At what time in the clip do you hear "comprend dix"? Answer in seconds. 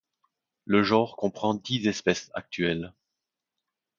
1.15-1.85